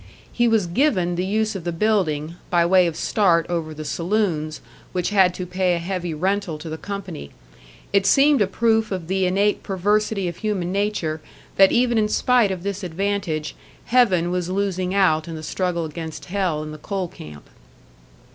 [0.33, 4.59] He was given the use of the building, by way of start over the saloons,
[4.93, 7.29] which had to pay a heavy rental to the company;
[7.93, 11.21] it seemed a proof of the innate perversity of human nature
[11.57, 16.25] that even in spite of this advantage, heaven was losing out in the struggle against
[16.25, 17.47] hell in the coal camp.